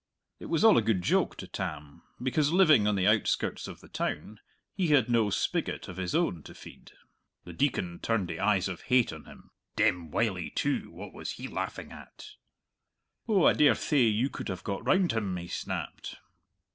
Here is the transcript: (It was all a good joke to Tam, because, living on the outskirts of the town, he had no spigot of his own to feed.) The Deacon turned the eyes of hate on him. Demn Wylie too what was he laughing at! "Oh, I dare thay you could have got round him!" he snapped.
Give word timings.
(It 0.39 0.47
was 0.47 0.63
all 0.63 0.79
a 0.79 0.81
good 0.81 1.03
joke 1.03 1.35
to 1.37 1.47
Tam, 1.47 2.01
because, 2.19 2.51
living 2.51 2.87
on 2.87 2.95
the 2.95 3.05
outskirts 3.05 3.67
of 3.67 3.81
the 3.81 3.87
town, 3.87 4.39
he 4.73 4.87
had 4.87 5.11
no 5.11 5.29
spigot 5.29 5.87
of 5.87 5.97
his 5.97 6.15
own 6.15 6.41
to 6.41 6.55
feed.) 6.55 6.93
The 7.43 7.53
Deacon 7.53 7.99
turned 7.99 8.27
the 8.27 8.39
eyes 8.39 8.67
of 8.67 8.81
hate 8.81 9.13
on 9.13 9.25
him. 9.25 9.51
Demn 9.75 10.09
Wylie 10.09 10.49
too 10.49 10.89
what 10.89 11.13
was 11.13 11.33
he 11.33 11.47
laughing 11.47 11.91
at! 11.91 12.29
"Oh, 13.27 13.43
I 13.45 13.53
dare 13.53 13.75
thay 13.75 14.05
you 14.07 14.31
could 14.31 14.49
have 14.49 14.63
got 14.63 14.83
round 14.83 15.11
him!" 15.11 15.37
he 15.37 15.47
snapped. 15.47 16.17